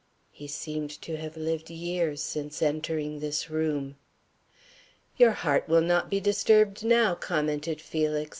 He 0.31 0.47
seemed 0.47 0.89
to 1.03 1.15
have 1.17 1.37
lived 1.37 1.69
years 1.69 2.23
since 2.23 2.63
entering 2.63 3.19
this 3.19 3.51
room. 3.51 3.97
"Your 5.17 5.33
heart 5.33 5.69
will 5.69 5.79
not 5.83 6.09
be 6.09 6.19
disturbed 6.19 6.83
now," 6.83 7.13
commented 7.13 7.79
Felix. 7.79 8.29